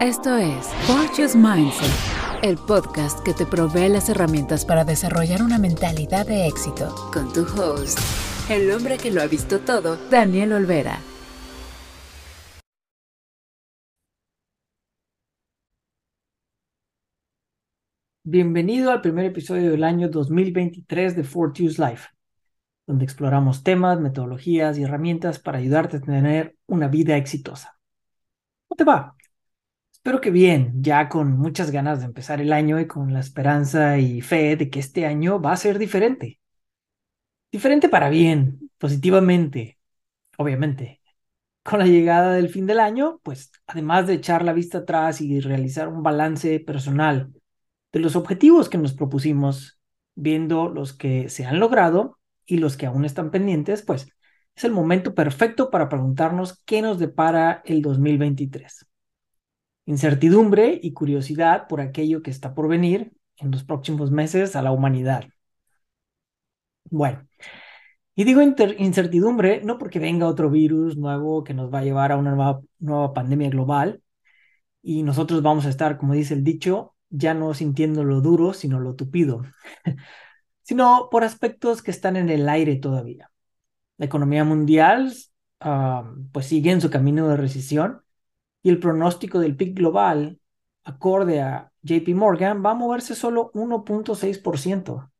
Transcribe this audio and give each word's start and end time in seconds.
Esto 0.00 0.36
es 0.36 0.68
Fortune's 0.86 1.34
Mindset, 1.34 1.90
el 2.44 2.56
podcast 2.56 3.18
que 3.24 3.34
te 3.34 3.44
provee 3.44 3.88
las 3.88 4.08
herramientas 4.08 4.64
para 4.64 4.84
desarrollar 4.84 5.42
una 5.42 5.58
mentalidad 5.58 6.24
de 6.24 6.46
éxito. 6.46 6.94
Con 7.12 7.32
tu 7.32 7.40
host, 7.40 7.98
el 8.48 8.70
hombre 8.70 8.96
que 8.96 9.10
lo 9.10 9.20
ha 9.20 9.26
visto 9.26 9.58
todo, 9.58 9.96
Daniel 10.08 10.52
Olvera. 10.52 11.00
Bienvenido 18.22 18.92
al 18.92 19.00
primer 19.00 19.24
episodio 19.24 19.72
del 19.72 19.82
año 19.82 20.08
2023 20.08 21.16
de 21.16 21.24
Fortune's 21.24 21.80
Life, 21.80 22.06
donde 22.86 23.04
exploramos 23.04 23.64
temas, 23.64 23.98
metodologías 23.98 24.78
y 24.78 24.84
herramientas 24.84 25.40
para 25.40 25.58
ayudarte 25.58 25.96
a 25.96 26.00
tener 26.00 26.56
una 26.68 26.86
vida 26.86 27.16
exitosa. 27.16 27.76
¿Cómo 28.68 28.76
te 28.76 28.84
va? 28.84 29.17
Espero 30.08 30.22
que 30.22 30.30
bien, 30.30 30.72
ya 30.82 31.06
con 31.10 31.36
muchas 31.36 31.70
ganas 31.70 31.98
de 32.00 32.06
empezar 32.06 32.40
el 32.40 32.54
año 32.54 32.80
y 32.80 32.86
con 32.86 33.12
la 33.12 33.20
esperanza 33.20 33.98
y 33.98 34.22
fe 34.22 34.56
de 34.56 34.70
que 34.70 34.80
este 34.80 35.04
año 35.04 35.38
va 35.38 35.52
a 35.52 35.56
ser 35.58 35.78
diferente. 35.78 36.40
Diferente 37.52 37.90
para 37.90 38.08
bien, 38.08 38.70
positivamente, 38.78 39.78
obviamente. 40.38 41.02
Con 41.62 41.80
la 41.80 41.86
llegada 41.86 42.32
del 42.32 42.48
fin 42.48 42.66
del 42.66 42.80
año, 42.80 43.20
pues 43.22 43.52
además 43.66 44.06
de 44.06 44.14
echar 44.14 44.44
la 44.44 44.54
vista 44.54 44.78
atrás 44.78 45.20
y 45.20 45.40
realizar 45.40 45.88
un 45.88 46.02
balance 46.02 46.58
personal 46.60 47.30
de 47.92 48.00
los 48.00 48.16
objetivos 48.16 48.70
que 48.70 48.78
nos 48.78 48.94
propusimos, 48.94 49.78
viendo 50.14 50.70
los 50.70 50.94
que 50.94 51.28
se 51.28 51.44
han 51.44 51.60
logrado 51.60 52.18
y 52.46 52.56
los 52.56 52.78
que 52.78 52.86
aún 52.86 53.04
están 53.04 53.30
pendientes, 53.30 53.82
pues 53.82 54.08
es 54.54 54.64
el 54.64 54.72
momento 54.72 55.14
perfecto 55.14 55.70
para 55.70 55.90
preguntarnos 55.90 56.62
qué 56.64 56.80
nos 56.80 56.98
depara 56.98 57.60
el 57.66 57.82
2023 57.82 58.88
incertidumbre 59.88 60.78
y 60.82 60.92
curiosidad 60.92 61.66
por 61.66 61.80
aquello 61.80 62.22
que 62.22 62.30
está 62.30 62.54
por 62.54 62.68
venir 62.68 63.12
en 63.38 63.50
los 63.50 63.64
próximos 63.64 64.10
meses 64.10 64.54
a 64.54 64.60
la 64.62 64.70
humanidad. 64.70 65.24
Bueno, 66.90 67.26
y 68.14 68.24
digo 68.24 68.42
incertidumbre 68.42 69.62
no 69.64 69.78
porque 69.78 69.98
venga 69.98 70.26
otro 70.26 70.50
virus 70.50 70.96
nuevo 70.98 71.42
que 71.42 71.54
nos 71.54 71.72
va 71.72 71.78
a 71.78 71.84
llevar 71.84 72.12
a 72.12 72.18
una 72.18 72.60
nueva, 72.78 73.14
pandemia 73.14 73.48
global 73.48 74.02
y 74.82 75.02
nosotros 75.04 75.42
vamos 75.42 75.64
a 75.66 75.70
estar, 75.70 75.96
como 75.96 76.12
dice 76.14 76.34
el 76.34 76.44
dicho, 76.44 76.94
ya 77.08 77.32
no 77.32 77.54
sintiendo 77.54 78.04
lo 78.04 78.20
duro, 78.20 78.52
sino 78.52 78.80
lo 78.80 78.94
tupido, 78.94 79.42
sino 80.62 81.08
por 81.10 81.24
aspectos 81.24 81.82
que 81.82 81.90
están 81.90 82.16
en 82.16 82.28
el 82.28 82.48
aire 82.48 82.76
todavía. 82.76 83.30
La 83.96 84.06
economía 84.06 84.44
mundial 84.44 85.14
ah, 85.60 86.12
pues 86.32 86.46
sigue 86.46 86.72
en 86.72 86.82
su 86.82 86.90
camino 86.90 87.28
de 87.28 87.36
recesión 87.38 88.02
y 88.68 88.70
el 88.70 88.80
pronóstico 88.80 89.38
del 89.40 89.56
PIB 89.56 89.76
global, 89.76 90.38
acorde 90.84 91.40
a 91.40 91.72
JP 91.82 92.14
Morgan, 92.14 92.62
va 92.62 92.72
a 92.72 92.74
moverse 92.74 93.14
solo 93.14 93.50
1.6%. 93.54 95.10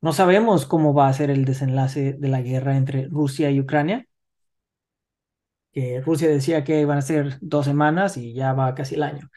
No 0.00 0.12
sabemos 0.12 0.66
cómo 0.66 0.92
va 0.92 1.06
a 1.08 1.12
ser 1.12 1.30
el 1.30 1.44
desenlace 1.44 2.14
de 2.14 2.28
la 2.28 2.42
guerra 2.42 2.76
entre 2.76 3.06
Rusia 3.06 3.52
y 3.52 3.60
Ucrania. 3.60 4.06
Rusia 6.04 6.28
decía 6.28 6.64
que 6.64 6.80
iban 6.80 6.98
a 6.98 7.02
ser 7.02 7.38
dos 7.40 7.66
semanas 7.66 8.16
y 8.16 8.32
ya 8.32 8.52
va 8.52 8.74
casi 8.74 8.96
el 8.96 9.04
año. 9.04 9.30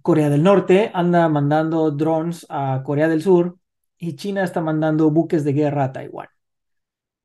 Corea 0.00 0.30
del 0.30 0.42
Norte 0.42 0.90
anda 0.94 1.28
mandando 1.28 1.90
drones 1.90 2.46
a 2.48 2.82
Corea 2.84 3.08
del 3.08 3.22
Sur 3.22 3.58
y 3.98 4.16
China 4.16 4.44
está 4.44 4.62
mandando 4.62 5.10
buques 5.10 5.44
de 5.44 5.52
guerra 5.52 5.84
a 5.84 5.92
Taiwán. 5.92 6.28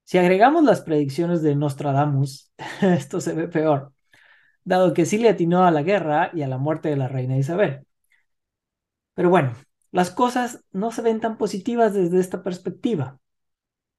Si 0.03 0.17
agregamos 0.17 0.65
las 0.65 0.81
predicciones 0.81 1.41
de 1.41 1.55
Nostradamus, 1.55 2.51
esto 2.81 3.21
se 3.21 3.33
ve 3.33 3.47
peor 3.47 3.93
dado 4.63 4.93
que 4.93 5.05
sí 5.05 5.17
le 5.17 5.29
atinó 5.29 5.65
a 5.65 5.71
la 5.71 5.83
guerra 5.83 6.31
y 6.33 6.41
a 6.41 6.47
la 6.47 6.57
muerte 6.57 6.89
de 6.89 6.97
la 6.97 7.07
reina 7.07 7.37
Isabel. 7.37 7.85
Pero 9.13 9.29
bueno, 9.29 9.53
las 9.91 10.11
cosas 10.11 10.63
no 10.71 10.91
se 10.91 11.01
ven 11.01 11.19
tan 11.19 11.37
positivas 11.37 11.93
desde 11.93 12.19
esta 12.19 12.43
perspectiva. 12.43 13.19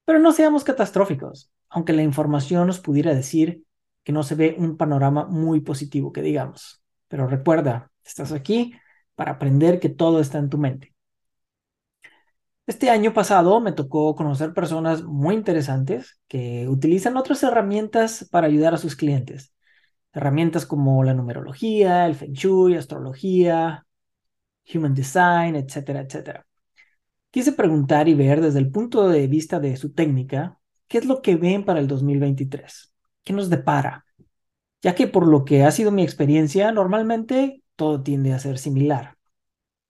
Pero 0.05 0.19
no 0.19 0.31
seamos 0.31 0.63
catastróficos, 0.63 1.51
aunque 1.69 1.93
la 1.93 2.03
información 2.03 2.67
nos 2.67 2.79
pudiera 2.79 3.13
decir 3.13 3.63
que 4.03 4.11
no 4.11 4.23
se 4.23 4.35
ve 4.35 4.55
un 4.57 4.77
panorama 4.77 5.25
muy 5.25 5.61
positivo, 5.61 6.11
que 6.11 6.21
digamos. 6.21 6.83
Pero 7.07 7.27
recuerda, 7.27 7.91
estás 8.03 8.31
aquí 8.31 8.73
para 9.15 9.33
aprender 9.33 9.79
que 9.79 9.89
todo 9.89 10.19
está 10.19 10.39
en 10.39 10.49
tu 10.49 10.57
mente. 10.57 10.93
Este 12.65 12.89
año 12.89 13.13
pasado 13.13 13.59
me 13.59 13.73
tocó 13.73 14.15
conocer 14.15 14.53
personas 14.53 15.03
muy 15.03 15.35
interesantes 15.35 16.19
que 16.27 16.67
utilizan 16.69 17.17
otras 17.17 17.43
herramientas 17.43 18.27
para 18.31 18.47
ayudar 18.47 18.73
a 18.73 18.77
sus 18.77 18.95
clientes 18.95 19.53
herramientas 20.13 20.65
como 20.65 21.03
la 21.03 21.13
numerología, 21.13 22.05
el 22.05 22.15
feng 22.15 22.33
shui, 22.33 22.75
astrología, 22.75 23.85
human 24.73 24.93
design, 24.93 25.55
etcétera, 25.55 26.01
etcétera. 26.01 26.45
Quise 27.31 27.53
preguntar 27.53 28.07
y 28.07 28.13
ver 28.13 28.41
desde 28.41 28.59
el 28.59 28.71
punto 28.71 29.09
de 29.09 29.27
vista 29.27 29.59
de 29.59 29.75
su 29.77 29.93
técnica, 29.93 30.59
¿qué 30.87 30.99
es 30.99 31.05
lo 31.05 31.21
que 31.21 31.35
ven 31.35 31.65
para 31.65 31.79
el 31.79 31.87
2023? 31.87 32.93
¿Qué 33.23 33.33
nos 33.33 33.49
depara? 33.49 34.05
Ya 34.81 34.95
que 34.95 35.07
por 35.07 35.27
lo 35.27 35.45
que 35.45 35.63
ha 35.63 35.71
sido 35.71 35.91
mi 35.91 36.03
experiencia, 36.03 36.71
normalmente 36.71 37.63
todo 37.75 38.03
tiende 38.03 38.33
a 38.33 38.39
ser 38.39 38.59
similar. 38.59 39.17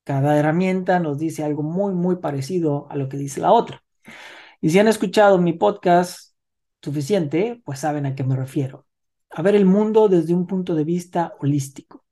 Cada 0.06 0.38
herramienta 0.38 1.00
nos 1.00 1.18
dice 1.20 1.44
algo 1.44 1.64
muy, 1.64 1.94
muy 1.94 2.18
parecido 2.18 2.88
a 2.90 2.96
lo 2.96 3.10
que 3.10 3.18
dice 3.18 3.42
la 3.42 3.52
otra. 3.52 3.84
Y 4.62 4.70
si 4.70 4.80
han 4.80 4.88
escuchado 4.88 5.38
mi 5.38 5.54
podcast 5.54 6.34
suficiente, 6.82 7.62
pues 7.66 7.80
saben 7.80 8.06
a 8.06 8.16
qué 8.16 8.24
me 8.24 8.36
refiero 8.36 8.86
a 9.34 9.42
ver 9.42 9.56
el 9.56 9.66
mundo 9.66 10.08
desde 10.08 10.34
un 10.34 10.46
punto 10.48 10.76
de 10.76 10.84
vista 10.84 11.34
holístico. 11.40 12.06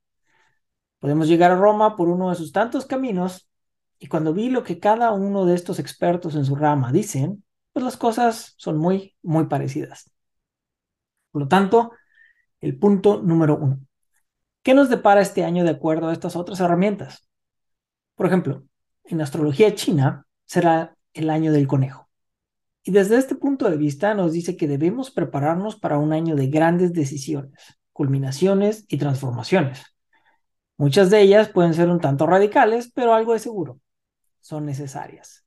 Podemos 0.98 1.28
llegar 1.28 1.50
a 1.52 1.56
Roma 1.56 1.96
por 1.96 2.08
uno 2.08 2.30
de 2.30 2.36
sus 2.36 2.52
tantos 2.52 2.84
caminos 2.86 3.48
y 3.98 4.08
cuando 4.08 4.34
vi 4.34 4.50
lo 4.50 4.64
que 4.64 4.80
cada 4.80 5.12
uno 5.12 5.46
de 5.46 5.54
estos 5.54 5.78
expertos 5.78 6.34
en 6.34 6.44
su 6.44 6.56
rama 6.56 6.92
dicen, 6.92 7.44
pues 7.72 7.84
las 7.84 7.96
cosas 7.96 8.54
son 8.56 8.76
muy, 8.76 9.16
muy 9.22 9.46
parecidas. 9.46 10.12
Por 11.30 11.42
lo 11.42 11.48
tanto, 11.48 11.92
el 12.60 12.78
punto 12.78 13.22
número 13.22 13.56
uno. 13.56 13.80
¿Qué 14.62 14.74
nos 14.74 14.88
depara 14.88 15.20
este 15.20 15.44
año 15.44 15.64
de 15.64 15.70
acuerdo 15.70 16.08
a 16.08 16.12
estas 16.12 16.36
otras 16.36 16.60
herramientas? 16.60 17.28
Por 18.16 18.26
ejemplo, 18.26 18.64
en 19.04 19.20
astrología 19.20 19.74
china 19.74 20.26
será 20.44 20.96
el 21.14 21.30
año 21.30 21.52
del 21.52 21.66
conejo. 21.66 22.01
Y 22.84 22.90
desde 22.90 23.16
este 23.16 23.34
punto 23.36 23.70
de 23.70 23.76
vista 23.76 24.14
nos 24.14 24.32
dice 24.32 24.56
que 24.56 24.66
debemos 24.66 25.10
prepararnos 25.10 25.76
para 25.76 25.98
un 25.98 26.12
año 26.12 26.34
de 26.34 26.48
grandes 26.48 26.92
decisiones, 26.92 27.52
culminaciones 27.92 28.84
y 28.88 28.98
transformaciones. 28.98 29.82
Muchas 30.76 31.10
de 31.10 31.20
ellas 31.20 31.48
pueden 31.48 31.74
ser 31.74 31.88
un 31.88 32.00
tanto 32.00 32.26
radicales, 32.26 32.90
pero 32.92 33.14
algo 33.14 33.34
de 33.34 33.38
seguro, 33.38 33.80
son 34.40 34.66
necesarias. 34.66 35.44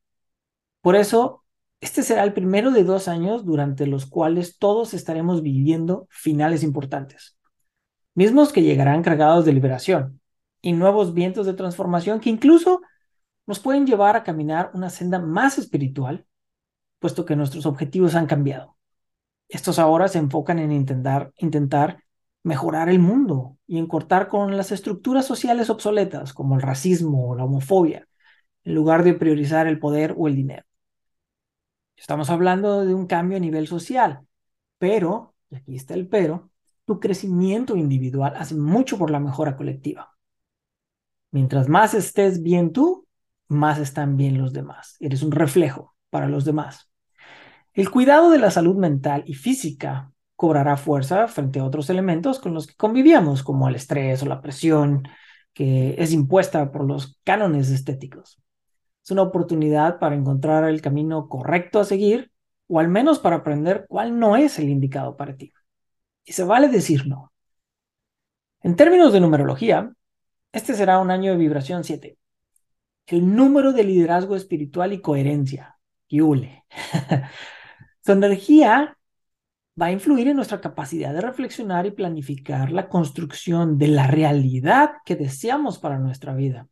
Por 0.81 0.95
eso, 0.95 1.43
este 1.81 2.03
será 2.03 2.23
el 2.23 2.33
primero 2.33 2.71
de 2.71 2.85
dos 2.85 3.09
años 3.09 3.43
durante 3.43 3.85
los 3.85 4.05
cuales 4.05 4.57
todos 4.57 4.93
estaremos 4.93 5.41
viviendo 5.41 6.07
finales 6.09 6.63
importantes, 6.63 7.37
mismos 8.13 8.53
que 8.53 8.61
llegarán 8.61 9.03
cargados 9.03 9.43
de 9.43 9.53
liberación 9.53 10.21
y 10.61 10.71
nuevos 10.71 11.13
vientos 11.13 11.45
de 11.45 11.53
transformación 11.53 12.21
que 12.21 12.29
incluso 12.29 12.81
nos 13.45 13.59
pueden 13.59 13.85
llevar 13.85 14.15
a 14.15 14.23
caminar 14.23 14.71
una 14.73 14.89
senda 14.89 15.19
más 15.19 15.57
espiritual 15.57 16.25
puesto 17.05 17.23
que 17.23 17.35
nuestros 17.35 17.67
objetivos 17.67 18.15
han 18.15 18.25
cambiado. 18.25 18.77
Estos 19.47 19.77
ahora 19.77 20.07
se 20.07 20.17
enfocan 20.17 20.57
en 20.57 20.71
intentar, 20.71 21.31
intentar 21.37 22.03
mejorar 22.41 22.89
el 22.89 22.97
mundo 22.97 23.59
y 23.67 23.77
en 23.77 23.85
cortar 23.85 24.27
con 24.27 24.57
las 24.57 24.71
estructuras 24.71 25.23
sociales 25.23 25.69
obsoletas 25.69 26.33
como 26.33 26.55
el 26.55 26.63
racismo 26.63 27.29
o 27.29 27.35
la 27.35 27.43
homofobia, 27.43 28.07
en 28.63 28.73
lugar 28.73 29.03
de 29.03 29.13
priorizar 29.13 29.67
el 29.67 29.77
poder 29.77 30.15
o 30.17 30.27
el 30.27 30.35
dinero. 30.35 30.63
Estamos 31.95 32.31
hablando 32.31 32.83
de 32.83 32.95
un 32.95 33.05
cambio 33.05 33.37
a 33.37 33.39
nivel 33.39 33.67
social, 33.67 34.21
pero, 34.79 35.35
y 35.51 35.57
aquí 35.57 35.75
está 35.75 35.93
el 35.93 36.07
pero, 36.07 36.49
tu 36.85 36.99
crecimiento 36.99 37.75
individual 37.75 38.33
hace 38.35 38.55
mucho 38.55 38.97
por 38.97 39.11
la 39.11 39.19
mejora 39.19 39.55
colectiva. 39.55 40.17
Mientras 41.29 41.69
más 41.69 41.93
estés 41.93 42.41
bien 42.41 42.73
tú, 42.73 43.07
más 43.47 43.77
están 43.77 44.17
bien 44.17 44.39
los 44.39 44.53
demás. 44.53 44.95
Eres 44.99 45.21
un 45.21 45.31
reflejo 45.31 45.95
para 46.09 46.27
los 46.27 46.45
demás. 46.45 46.89
El 47.75 47.91
cuidado 47.91 48.29
de 48.29 48.39
la 48.39 48.51
salud 48.51 48.77
mental 48.77 49.25
y 49.27 49.33
física 49.33 50.13
cobrará 50.37 50.77
fuerza 50.77 51.27
frente 51.27 51.59
a 51.59 51.65
otros 51.65 51.89
elementos 51.89 52.39
con 52.39 52.53
los 52.53 52.67
que 52.67 52.75
convivíamos, 52.75 53.43
como 53.43 53.67
el 53.67 53.75
estrés 53.75 54.23
o 54.23 54.25
la 54.27 54.41
presión 54.41 55.03
que 55.53 55.95
es 55.97 56.13
impuesta 56.13 56.71
por 56.71 56.85
los 56.85 57.19
cánones 57.25 57.69
estéticos. 57.69 58.41
Es 59.03 59.11
una 59.11 59.23
oportunidad 59.23 59.99
para 59.99 60.15
encontrar 60.15 60.63
el 60.63 60.81
camino 60.81 61.27
correcto 61.27 61.81
a 61.81 61.83
seguir 61.83 62.31
o 62.67 62.79
al 62.79 62.87
menos 62.87 63.19
para 63.19 63.37
aprender 63.37 63.85
cuál 63.89 64.19
no 64.19 64.37
es 64.37 64.57
el 64.57 64.69
indicado 64.69 65.17
para 65.17 65.35
ti. 65.35 65.51
Y 66.23 66.31
se 66.31 66.45
vale 66.45 66.69
decir 66.69 67.05
no. 67.07 67.33
En 68.63 68.77
términos 68.77 69.11
de 69.11 69.19
numerología, 69.19 69.91
este 70.53 70.75
será 70.75 70.99
un 70.99 71.11
año 71.11 71.31
de 71.31 71.37
vibración 71.37 71.83
7. 71.83 72.17
El 73.07 73.35
número 73.35 73.73
de 73.73 73.83
liderazgo 73.83 74.37
espiritual 74.37 74.93
y 74.93 75.01
coherencia. 75.01 75.77
Yule. 76.07 76.63
Su 78.05 78.11
energía 78.11 78.99
va 79.81 79.87
a 79.87 79.91
influir 79.91 80.27
en 80.27 80.35
nuestra 80.35 80.61
capacidad 80.61 81.11
de 81.11 81.21
reflexionar 81.21 81.87
y 81.87 81.91
planificar 81.91 82.71
la 82.71 82.87
construcción 82.87 83.79
de 83.79 83.87
la 83.87 84.05
realidad 84.05 84.91
que 85.05 85.15
deseamos 85.15 85.79
para 85.79 85.97
nuestra 85.97 86.35
vida. 86.35 86.67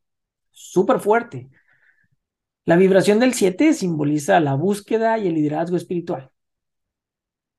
Súper 0.52 1.00
fuerte. 1.00 1.50
La 2.66 2.76
vibración 2.76 3.20
del 3.20 3.34
7 3.34 3.74
simboliza 3.74 4.40
la 4.40 4.54
búsqueda 4.54 5.18
y 5.18 5.28
el 5.28 5.34
liderazgo 5.34 5.76
espiritual. 5.76 6.30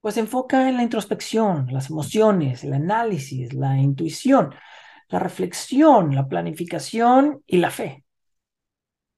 Pues 0.00 0.14
se 0.14 0.20
enfoca 0.20 0.68
en 0.68 0.76
la 0.76 0.84
introspección, 0.84 1.66
las 1.72 1.90
emociones, 1.90 2.62
el 2.62 2.74
análisis, 2.74 3.54
la 3.54 3.76
intuición, 3.76 4.54
la 5.08 5.18
reflexión, 5.18 6.14
la 6.14 6.28
planificación 6.28 7.42
y 7.44 7.56
la 7.56 7.70
fe. 7.70 8.04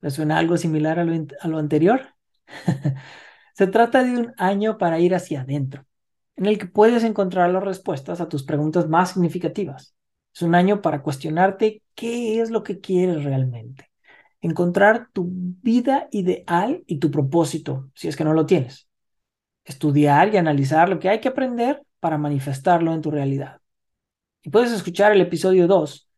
¿Le 0.01 0.11
suena 0.11 0.39
algo 0.39 0.57
similar 0.57 0.99
a 0.99 1.05
lo, 1.05 1.27
a 1.41 1.49
lo 1.49 1.59
anterior? 1.59 2.15
se 3.57 3.67
trata 3.67 4.05
de 4.05 4.19
un 4.19 4.35
año 4.37 4.77
para 4.77 5.01
ir 5.01 5.15
hacia 5.15 5.41
adentro, 5.41 5.87
en 6.37 6.45
el 6.45 6.59
que 6.59 6.67
puedes 6.67 7.05
encontrar 7.05 7.51
las 7.51 7.65
respuestas 7.65 8.21
a 8.21 8.29
tus 8.29 8.43
preguntas 8.43 8.87
más 8.87 9.13
significativas. 9.13 9.95
Es 10.35 10.43
un 10.43 10.55
año 10.55 10.83
para 10.83 11.03
cuestionarte 11.03 11.83
qué 11.95 12.43
es 12.43 12.51
lo 12.51 12.63
que 12.63 12.81
quieres 12.81 13.25
realmente, 13.25 13.91
encontrar 14.43 15.09
tu 15.11 15.27
vida 15.31 16.07
ideal 16.11 16.85
y 16.87 16.99
tu 16.99 17.11
propósito, 17.11 17.91
si 17.95 18.09
es 18.09 18.17
que 18.17 18.25
no 18.25 18.35
lo 18.35 18.45
tienes, 18.45 18.89
estudiar 19.65 20.35
y 20.35 20.37
analizar 20.37 20.91
lo 20.91 20.99
que 20.99 21.09
hay 21.09 21.21
que 21.21 21.29
aprender 21.29 21.83
para 21.99 22.19
manifestarlo 22.19 22.93
en 22.93 23.01
tu 23.01 23.11
realidad. 23.11 23.63
Y 24.43 24.51
puedes 24.51 24.71
escuchar 24.71 25.13
el 25.13 25.23
episodio 25.23 25.67
2 25.67 26.11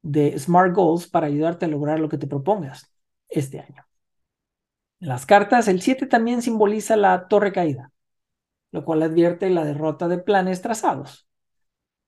de 0.00 0.38
Smart 0.38 0.74
Goals 0.74 1.08
para 1.08 1.26
ayudarte 1.26 1.66
a 1.66 1.68
lograr 1.68 2.00
lo 2.00 2.08
que 2.08 2.16
te 2.16 2.26
propongas 2.26 2.90
este 3.28 3.60
año. 3.60 3.89
En 5.00 5.08
las 5.08 5.26
cartas, 5.26 5.66
el 5.68 5.80
7 5.80 6.06
también 6.06 6.42
simboliza 6.42 6.96
la 6.96 7.26
torre 7.28 7.52
caída, 7.52 7.90
lo 8.70 8.84
cual 8.84 9.02
advierte 9.02 9.48
la 9.50 9.64
derrota 9.64 10.08
de 10.08 10.18
planes 10.18 10.60
trazados. 10.60 11.26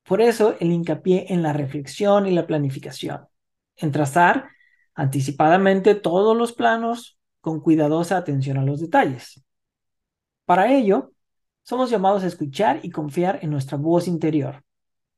Por 0.05 0.21
eso 0.21 0.57
el 0.61 0.73
hincapié 0.73 1.33
en 1.33 1.43
la 1.43 1.53
reflexión 1.53 2.27
y 2.27 2.33
la 2.33 2.47
planificación, 2.47 3.27
en 3.77 3.93
trazar 3.93 4.51
anticipadamente 4.95 5.95
todos 5.95 6.37
los 6.37 6.53
planos 6.53 7.19
con 7.41 7.61
cuidadosa 7.61 8.17
atención 8.19 8.59
a 8.59 8.65
los 8.65 8.81
detalles. 8.81 9.43
Para 10.45 10.73
ello, 10.73 11.13
somos 11.63 11.91
llamados 11.91 12.25
a 12.25 12.27
escuchar 12.27 12.81
y 12.83 12.91
confiar 12.91 13.39
en 13.43 13.51
nuestra 13.51 13.79
voz 13.79 14.07
interior, 14.07 14.65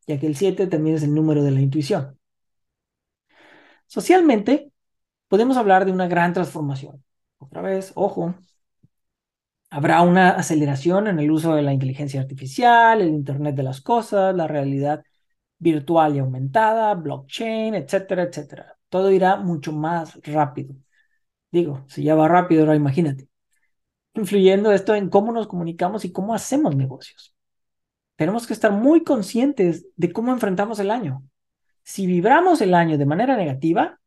ya 0.06 0.18
que 0.20 0.26
el 0.26 0.36
7 0.36 0.66
también 0.66 0.96
es 0.96 1.02
el 1.02 1.14
número 1.14 1.42
de 1.42 1.50
la 1.50 1.60
intuición. 1.60 2.18
Socialmente, 3.86 4.70
podemos 5.28 5.56
hablar 5.56 5.84
de 5.84 5.92
una 5.92 6.06
gran 6.06 6.32
transformación. 6.32 7.02
Otra 7.44 7.62
vez, 7.62 7.92
ojo, 7.94 8.34
Habrá 9.74 10.02
una 10.02 10.30
aceleración 10.30 11.08
en 11.08 11.18
el 11.18 11.32
uso 11.32 11.56
de 11.56 11.62
la 11.62 11.72
inteligencia 11.72 12.20
artificial, 12.20 13.00
el 13.00 13.08
Internet 13.08 13.56
de 13.56 13.64
las 13.64 13.80
Cosas, 13.80 14.32
la 14.32 14.46
realidad 14.46 15.02
virtual 15.58 16.14
y 16.14 16.20
aumentada, 16.20 16.94
blockchain, 16.94 17.74
etcétera, 17.74 18.22
etcétera. 18.22 18.76
Todo 18.88 19.10
irá 19.10 19.34
mucho 19.36 19.72
más 19.72 20.20
rápido. 20.22 20.76
Digo, 21.50 21.84
si 21.88 22.04
ya 22.04 22.14
va 22.14 22.28
rápido, 22.28 22.62
ahora 22.62 22.76
imagínate. 22.76 23.28
Influyendo 24.14 24.70
esto 24.72 24.94
en 24.94 25.08
cómo 25.10 25.32
nos 25.32 25.48
comunicamos 25.48 26.04
y 26.04 26.12
cómo 26.12 26.34
hacemos 26.34 26.76
negocios. 26.76 27.34
Tenemos 28.14 28.46
que 28.46 28.52
estar 28.52 28.70
muy 28.70 29.02
conscientes 29.02 29.86
de 29.96 30.12
cómo 30.12 30.30
enfrentamos 30.32 30.78
el 30.78 30.92
año. 30.92 31.24
Si 31.82 32.06
vibramos 32.06 32.60
el 32.60 32.74
año 32.74 32.96
de 32.96 33.06
manera 33.06 33.36
negativa, 33.36 34.00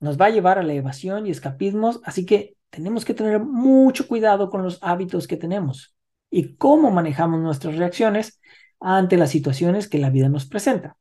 nos 0.00 0.18
va 0.18 0.26
a 0.26 0.30
llevar 0.30 0.58
a 0.58 0.62
la 0.62 0.72
evasión 0.72 1.26
y 1.26 1.30
escapismos, 1.30 2.00
así 2.04 2.26
que 2.26 2.56
tenemos 2.70 3.04
que 3.04 3.14
tener 3.14 3.40
mucho 3.40 4.08
cuidado 4.08 4.50
con 4.50 4.62
los 4.62 4.78
hábitos 4.82 5.26
que 5.26 5.36
tenemos 5.36 5.94
y 6.30 6.56
cómo 6.56 6.90
manejamos 6.90 7.40
nuestras 7.40 7.76
reacciones 7.76 8.40
ante 8.80 9.16
las 9.16 9.30
situaciones 9.30 9.88
que 9.88 9.98
la 9.98 10.10
vida 10.10 10.28
nos 10.28 10.46
presenta. 10.46 10.96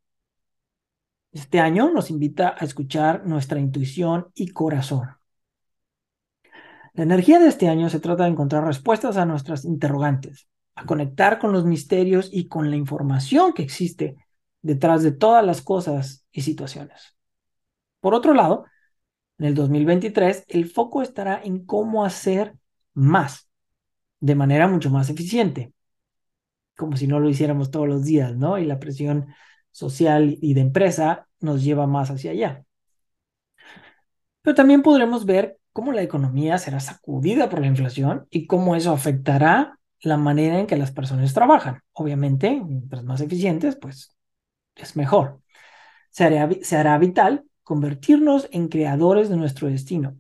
Este 1.32 1.60
año 1.60 1.92
nos 1.92 2.10
invita 2.10 2.56
a 2.58 2.66
escuchar 2.66 3.26
nuestra 3.26 3.60
intuición 3.60 4.28
y 4.34 4.50
corazón. 4.50 5.10
La 6.94 7.04
energía 7.04 7.40
de 7.40 7.48
este 7.48 7.70
año 7.70 7.90
se 7.90 8.00
trata 8.00 8.24
de 8.24 8.32
encontrar 8.32 8.66
respuestas 8.66 9.16
a 9.16 9.26
nuestras 9.26 9.64
interrogantes, 9.64 10.50
a 10.76 10.86
conectar 10.86 11.40
con 11.40 11.54
los 11.54 11.66
misterios 11.66 12.30
y 12.34 12.48
con 12.48 12.70
la 12.72 12.76
información 12.76 13.54
que 13.54 13.62
existe 13.62 14.18
detrás 14.62 15.04
de 15.04 15.12
todas 15.12 15.46
las 15.46 15.62
cosas 15.62 16.26
y 16.32 16.42
situaciones. 16.42 17.16
Por 18.02 18.16
otro 18.16 18.34
lado, 18.34 18.66
en 19.40 19.46
el 19.46 19.56
2023, 19.56 20.46
el 20.50 20.70
foco 20.70 21.02
estará 21.02 21.42
en 21.44 21.66
cómo 21.66 22.04
hacer 22.06 22.56
más, 22.94 23.50
de 24.20 24.36
manera 24.36 24.68
mucho 24.68 24.90
más 24.90 25.10
eficiente, 25.10 25.74
como 26.76 26.98
si 26.98 27.08
no 27.08 27.20
lo 27.20 27.30
hiciéramos 27.30 27.72
todos 27.72 27.88
los 27.88 28.04
días, 28.04 28.36
¿no? 28.36 28.58
Y 28.58 28.66
la 28.66 28.80
presión 28.80 29.28
social 29.72 30.38
y 30.42 30.54
de 30.54 30.62
empresa 30.62 31.28
nos 31.40 31.64
lleva 31.64 31.88
más 31.88 32.12
hacia 32.12 32.32
allá. 32.32 32.66
Pero 34.42 34.56
también 34.56 34.82
podremos 34.82 35.26
ver 35.26 35.58
cómo 35.72 35.92
la 35.94 36.02
economía 36.02 36.58
será 36.58 36.80
sacudida 36.82 37.50
por 37.50 37.62
la 37.62 37.68
inflación 37.68 38.28
y 38.30 38.46
cómo 38.48 38.76
eso 38.76 38.92
afectará 38.92 39.80
la 40.02 40.18
manera 40.18 40.60
en 40.60 40.68
que 40.68 40.78
las 40.78 40.92
personas 40.92 41.34
trabajan. 41.34 41.82
Obviamente, 41.94 42.62
mientras 42.66 43.04
más 43.04 43.22
eficientes, 43.22 43.78
pues 43.78 44.16
es 44.76 44.96
mejor. 44.98 45.42
Se 46.10 46.26
hará, 46.26 46.50
se 46.62 46.78
hará 46.78 46.98
vital 46.98 47.46
convertirnos 47.70 48.50
en 48.52 48.68
creadores 48.68 49.30
de 49.30 49.38
nuestro 49.38 49.68
destino 49.68 50.20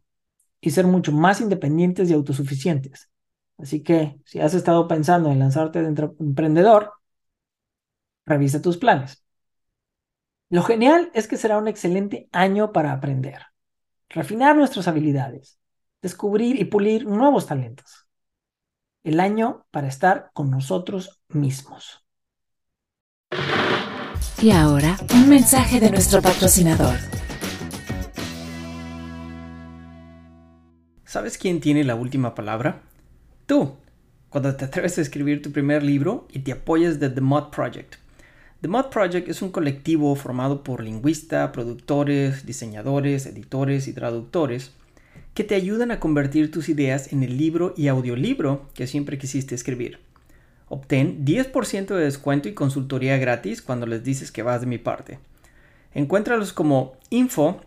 y 0.62 0.70
ser 0.70 0.86
mucho 0.86 1.12
más 1.12 1.42
independientes 1.42 2.08
y 2.08 2.14
autosuficientes. 2.14 3.10
Así 3.58 3.82
que 3.82 4.20
si 4.24 4.40
has 4.40 4.54
estado 4.54 4.88
pensando 4.88 5.32
en 5.32 5.40
lanzarte 5.40 5.82
de 5.82 5.88
emprendedor, 6.20 6.94
revisa 8.28 8.62
tus 8.62 8.78
planes. 8.78 9.24
Lo 10.52 10.62
genial 10.62 11.10
es 11.16 11.28
que 11.28 11.38
será 11.38 11.58
un 11.58 11.68
excelente 11.68 12.30
año 12.32 12.72
para 12.72 12.92
aprender, 12.92 13.42
refinar 14.10 14.56
nuestras 14.56 14.88
habilidades, 14.88 15.58
descubrir 16.04 16.62
y 16.62 16.66
pulir 16.66 17.08
nuevos 17.08 17.48
talentos. 17.48 18.08
El 19.04 19.20
año 19.20 19.66
para 19.72 19.88
estar 19.88 20.30
con 20.34 20.52
nosotros 20.52 21.20
mismos. 21.30 22.06
Y 24.40 24.52
ahora, 24.52 24.98
un 25.16 25.28
mensaje 25.28 25.80
de 25.80 25.90
nuestro 25.90 26.22
patrocinador. 26.22 27.19
¿Sabes 31.10 31.40
quién 31.40 31.60
tiene 31.60 31.84
la 31.84 31.96
última 31.96 32.36
palabra? 32.36 32.84
Tú, 33.48 33.74
cuando 34.30 34.56
te 34.56 34.66
atreves 34.66 34.96
a 35.00 35.02
escribir 35.02 35.42
tu 35.42 35.52
primer 35.52 35.82
libro 35.82 36.28
y 36.32 36.42
te 36.42 36.52
apoyas 36.52 37.00
de 37.00 37.10
The 37.10 37.20
Mod 37.20 37.50
Project. 37.50 37.96
The 38.62 38.68
Mod 38.68 38.92
Project 38.92 39.28
es 39.28 39.42
un 39.42 39.50
colectivo 39.50 40.16
formado 40.16 40.64
por 40.64 40.84
lingüistas, 40.84 41.50
productores, 41.50 42.46
diseñadores, 42.46 43.26
editores 43.26 43.88
y 43.88 43.94
traductores 43.94 44.74
que 45.34 45.44
te 45.44 45.56
ayudan 45.56 45.90
a 45.90 46.00
convertir 46.00 46.52
tus 46.52 46.70
ideas 46.70 47.12
en 47.12 47.24
el 47.24 47.40
libro 47.40 47.74
y 47.76 47.88
audiolibro 47.88 48.70
que 48.76 48.86
siempre 48.86 49.18
quisiste 49.18 49.56
escribir. 49.56 49.98
Obtén 50.68 51.26
10% 51.26 51.88
de 51.88 52.04
descuento 52.04 52.50
y 52.50 52.54
consultoría 52.54 53.18
gratis 53.18 53.64
cuando 53.64 53.88
les 53.88 54.04
dices 54.04 54.32
que 54.32 54.44
vas 54.44 54.62
de 54.62 54.68
mi 54.68 54.78
parte. 54.78 55.18
Encuéntralos 55.96 56.54
como 56.54 56.98
info 57.10 57.62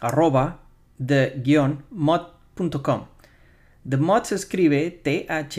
arroba 0.00 0.60
mod 0.98 2.37
The 3.88 3.96
Mod 3.96 4.24
se 4.24 4.34
escribe 4.34 4.90
T-H-E-M-O-T-H, 4.90 5.54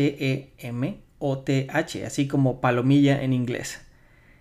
así 2.06 2.28
como 2.28 2.62
palomilla 2.62 3.24
en 3.24 3.34
inglés. 3.34 3.84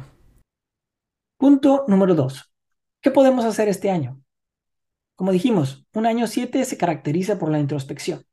Punto 1.38 1.86
número 1.88 2.13
2. 2.15 2.53
¿Qué 3.01 3.12
podemos 3.12 3.46
hacer 3.46 3.70
este 3.70 3.89
año? 3.89 4.22
Como 5.15 5.32
dijimos, 5.32 5.88
un 5.94 6.06
año 6.06 6.27
7 6.27 6.65
se 6.65 6.77
caracteriza 6.77 7.39
por 7.39 7.50
la 7.50 7.60
introspección. 7.60 8.25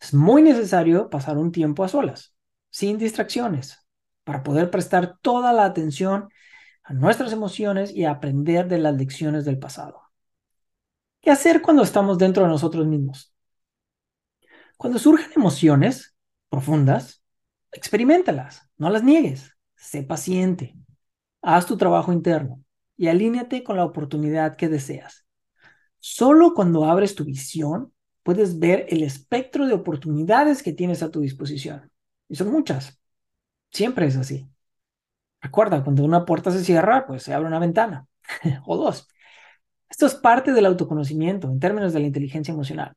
Es 0.00 0.12
muy 0.12 0.42
necesario 0.42 1.10
pasar 1.10 1.38
un 1.38 1.52
tiempo 1.52 1.84
a 1.84 1.88
solas, 1.88 2.34
sin 2.70 2.98
distracciones, 2.98 3.86
para 4.24 4.42
poder 4.42 4.68
prestar 4.70 5.18
toda 5.22 5.52
la 5.52 5.64
atención 5.64 6.28
a 6.84 6.92
nuestras 6.92 7.32
emociones 7.32 7.94
y 7.94 8.04
a 8.04 8.12
aprender 8.12 8.68
de 8.68 8.78
las 8.78 8.94
lecciones 8.94 9.44
del 9.44 9.58
pasado. 9.58 10.02
¿Qué 11.20 11.30
hacer 11.30 11.62
cuando 11.62 11.82
estamos 11.82 12.18
dentro 12.18 12.42
de 12.42 12.50
nosotros 12.50 12.86
mismos? 12.86 13.34
Cuando 14.76 14.98
surgen 14.98 15.30
emociones 15.34 16.14
profundas, 16.50 17.22
experimentalas, 17.72 18.68
no 18.76 18.90
las 18.90 19.02
niegues, 19.02 19.56
sé 19.76 20.02
paciente, 20.02 20.76
haz 21.40 21.66
tu 21.66 21.76
trabajo 21.76 22.12
interno 22.12 22.62
y 22.96 23.08
alíñate 23.08 23.64
con 23.64 23.76
la 23.76 23.84
oportunidad 23.84 24.56
que 24.56 24.68
deseas. 24.68 25.24
Solo 25.98 26.52
cuando 26.54 26.84
abres 26.84 27.14
tu 27.14 27.24
visión 27.24 27.92
puedes 28.22 28.58
ver 28.58 28.86
el 28.90 29.02
espectro 29.02 29.66
de 29.66 29.74
oportunidades 29.74 30.62
que 30.62 30.72
tienes 30.72 31.02
a 31.02 31.10
tu 31.10 31.20
disposición. 31.20 31.90
Y 32.28 32.36
son 32.36 32.50
muchas. 32.50 32.98
Siempre 33.70 34.06
es 34.06 34.16
así. 34.16 34.48
Recuerda, 35.44 35.84
cuando 35.84 36.02
una 36.04 36.24
puerta 36.24 36.50
se 36.50 36.64
cierra, 36.64 37.06
pues 37.06 37.22
se 37.22 37.34
abre 37.34 37.48
una 37.48 37.58
ventana 37.58 38.06
o 38.64 38.78
dos. 38.78 39.08
Esto 39.90 40.06
es 40.06 40.14
parte 40.14 40.54
del 40.54 40.64
autoconocimiento 40.64 41.48
en 41.48 41.60
términos 41.60 41.92
de 41.92 42.00
la 42.00 42.06
inteligencia 42.06 42.52
emocional. 42.52 42.96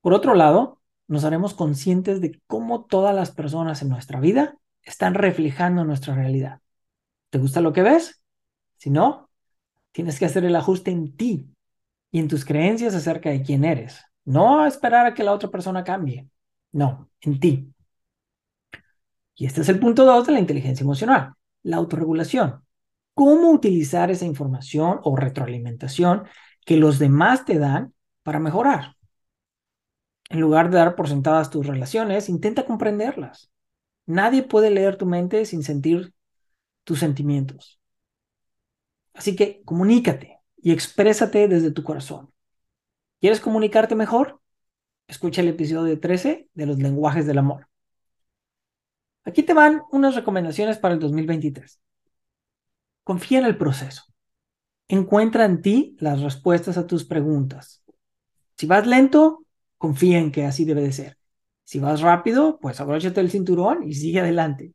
Por 0.00 0.14
otro 0.14 0.34
lado, 0.36 0.80
nos 1.08 1.24
haremos 1.24 1.54
conscientes 1.54 2.20
de 2.20 2.40
cómo 2.46 2.84
todas 2.84 3.16
las 3.16 3.32
personas 3.32 3.82
en 3.82 3.88
nuestra 3.88 4.20
vida 4.20 4.58
están 4.82 5.14
reflejando 5.14 5.84
nuestra 5.84 6.14
realidad. 6.14 6.60
¿Te 7.30 7.38
gusta 7.38 7.60
lo 7.60 7.72
que 7.72 7.82
ves? 7.82 8.22
Si 8.76 8.88
no, 8.88 9.28
tienes 9.90 10.20
que 10.20 10.26
hacer 10.26 10.44
el 10.44 10.54
ajuste 10.54 10.92
en 10.92 11.16
ti 11.16 11.48
y 12.12 12.20
en 12.20 12.28
tus 12.28 12.44
creencias 12.44 12.94
acerca 12.94 13.30
de 13.30 13.42
quién 13.42 13.64
eres. 13.64 14.00
No 14.24 14.64
esperar 14.66 15.04
a 15.04 15.14
que 15.14 15.24
la 15.24 15.32
otra 15.32 15.50
persona 15.50 15.82
cambie. 15.82 16.28
No, 16.70 17.10
en 17.22 17.40
ti. 17.40 17.74
Y 19.34 19.46
este 19.46 19.62
es 19.62 19.68
el 19.68 19.80
punto 19.80 20.04
2 20.04 20.28
de 20.28 20.32
la 20.34 20.38
inteligencia 20.38 20.84
emocional, 20.84 21.34
la 21.62 21.76
autorregulación. 21.76 22.64
¿Cómo 23.14 23.50
utilizar 23.50 24.10
esa 24.10 24.24
información 24.24 25.00
o 25.02 25.16
retroalimentación 25.16 26.24
que 26.64 26.76
los 26.76 26.98
demás 26.98 27.44
te 27.44 27.58
dan 27.58 27.94
para 28.22 28.38
mejorar? 28.38 28.96
En 30.30 30.40
lugar 30.40 30.70
de 30.70 30.78
dar 30.78 30.94
por 30.94 31.08
sentadas 31.08 31.50
tus 31.50 31.66
relaciones, 31.66 32.28
intenta 32.28 32.64
comprenderlas. 32.64 33.50
Nadie 34.06 34.42
puede 34.42 34.70
leer 34.70 34.96
tu 34.96 35.06
mente 35.06 35.44
sin 35.44 35.62
sentir 35.62 36.14
tus 36.84 37.00
sentimientos. 37.00 37.80
Así 39.12 39.36
que 39.36 39.62
comunícate 39.64 40.38
y 40.56 40.72
exprésate 40.72 41.48
desde 41.48 41.72
tu 41.72 41.82
corazón. 41.82 42.32
¿Quieres 43.20 43.40
comunicarte 43.40 43.94
mejor? 43.94 44.40
Escucha 45.08 45.42
el 45.42 45.48
episodio 45.48 45.98
13 46.00 46.48
de 46.54 46.66
los 46.66 46.78
lenguajes 46.78 47.26
del 47.26 47.38
amor. 47.38 47.69
Aquí 49.24 49.42
te 49.42 49.54
van 49.54 49.82
unas 49.90 50.14
recomendaciones 50.14 50.78
para 50.78 50.94
el 50.94 51.00
2023. 51.00 51.80
Confía 53.04 53.38
en 53.40 53.44
el 53.44 53.56
proceso. 53.56 54.04
Encuentra 54.88 55.44
en 55.44 55.62
ti 55.62 55.96
las 56.00 56.20
respuestas 56.20 56.76
a 56.76 56.86
tus 56.86 57.04
preguntas. 57.04 57.82
Si 58.56 58.66
vas 58.66 58.86
lento, 58.86 59.44
confía 59.78 60.18
en 60.18 60.32
que 60.32 60.44
así 60.44 60.64
debe 60.64 60.82
de 60.82 60.92
ser. 60.92 61.18
Si 61.64 61.78
vas 61.78 62.00
rápido, 62.00 62.58
pues 62.60 62.80
abróchate 62.80 63.20
el 63.20 63.30
cinturón 63.30 63.88
y 63.88 63.94
sigue 63.94 64.20
adelante. 64.20 64.74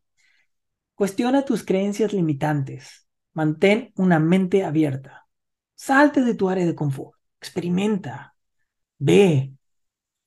Cuestiona 0.95 1.43
tus 1.43 1.65
creencias 1.65 2.13
limitantes. 2.13 3.05
Mantén 3.33 3.91
una 3.97 4.19
mente 4.19 4.63
abierta. 4.63 5.27
Salte 5.75 6.21
de 6.21 6.35
tu 6.35 6.49
área 6.49 6.65
de 6.65 6.73
confort. 6.73 7.19
Experimenta. 7.39 8.33
Ve. 8.97 9.53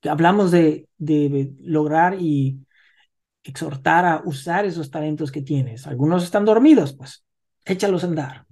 Hablamos 0.02 0.50
de, 0.50 0.88
de 0.98 1.54
lograr 1.60 2.20
y 2.20 2.60
exhortar 3.48 4.04
a 4.04 4.22
usar 4.26 4.66
esos 4.66 4.90
talentos 4.90 5.32
que 5.32 5.40
tienes. 5.40 5.86
Algunos 5.86 6.22
están 6.22 6.44
dormidos, 6.44 6.92
pues 6.92 7.24
échalos 7.64 8.04
a 8.04 8.06
andar. 8.06 8.46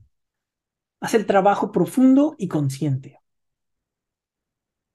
Haz 1.01 1.15
el 1.15 1.27
trabajo 1.27 1.71
profundo 1.71 2.35
y 2.39 2.49
consciente. 2.49 3.21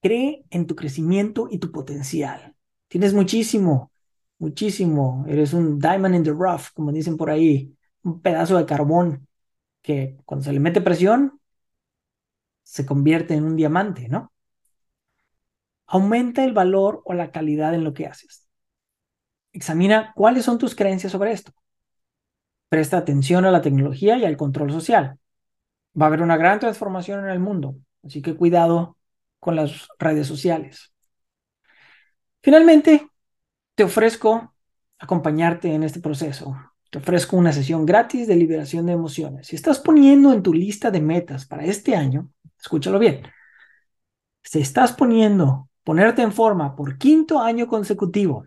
Cree 0.00 0.44
en 0.50 0.66
tu 0.66 0.74
crecimiento 0.74 1.46
y 1.48 1.58
tu 1.58 1.70
potencial. 1.70 2.56
Tienes 2.88 3.14
muchísimo, 3.14 3.92
muchísimo. 4.38 5.24
Eres 5.28 5.52
un 5.52 5.78
diamond 5.78 6.16
in 6.16 6.24
the 6.24 6.32
rough, 6.32 6.72
como 6.74 6.90
dicen 6.90 7.16
por 7.16 7.30
ahí, 7.30 7.72
un 8.02 8.20
pedazo 8.20 8.58
de 8.58 8.66
carbón 8.66 9.28
que 9.82 10.18
cuando 10.24 10.44
se 10.44 10.52
le 10.52 10.58
mete 10.58 10.80
presión 10.80 11.40
se 12.64 12.84
convierte 12.84 13.34
en 13.34 13.44
un 13.44 13.54
diamante, 13.54 14.08
¿no? 14.08 14.32
Aumenta 15.86 16.42
el 16.42 16.52
valor 16.52 17.02
o 17.04 17.14
la 17.14 17.30
calidad 17.30 17.74
en 17.74 17.84
lo 17.84 17.94
que 17.94 18.06
haces. 18.06 18.48
Examina 19.52 20.12
cuáles 20.14 20.44
son 20.44 20.58
tus 20.58 20.74
creencias 20.74 21.12
sobre 21.12 21.32
esto. 21.32 21.52
Presta 22.68 22.96
atención 22.96 23.44
a 23.44 23.50
la 23.50 23.60
tecnología 23.60 24.16
y 24.16 24.24
al 24.24 24.36
control 24.36 24.72
social. 24.72 25.18
Va 26.00 26.06
a 26.06 26.08
haber 26.08 26.22
una 26.22 26.36
gran 26.36 26.58
transformación 26.58 27.24
en 27.24 27.30
el 27.30 27.38
mundo, 27.38 27.76
así 28.02 28.22
que 28.22 28.34
cuidado 28.34 28.96
con 29.38 29.56
las 29.56 29.88
redes 29.98 30.26
sociales. 30.26 30.92
Finalmente, 32.42 33.08
te 33.74 33.84
ofrezco 33.84 34.54
acompañarte 34.98 35.72
en 35.74 35.82
este 35.82 36.00
proceso. 36.00 36.56
Te 36.90 36.98
ofrezco 36.98 37.36
una 37.36 37.52
sesión 37.52 37.84
gratis 37.84 38.26
de 38.26 38.36
liberación 38.36 38.86
de 38.86 38.92
emociones. 38.92 39.48
Si 39.48 39.56
estás 39.56 39.78
poniendo 39.78 40.32
en 40.32 40.42
tu 40.42 40.54
lista 40.54 40.90
de 40.90 41.00
metas 41.00 41.46
para 41.46 41.64
este 41.64 41.96
año, 41.96 42.30
escúchalo 42.58 42.98
bien, 42.98 43.22
si 44.42 44.60
estás 44.60 44.92
poniendo 44.92 45.68
ponerte 45.84 46.22
en 46.22 46.32
forma 46.32 46.76
por 46.76 46.98
quinto 46.98 47.40
año 47.40 47.66
consecutivo, 47.66 48.46